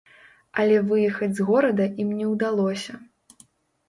Але 0.61 0.77
выехаць 0.91 1.29
з 1.39 1.45
горада 1.49 1.85
ім 2.05 2.09
не 2.21 2.25
ўдалося. 2.31 2.97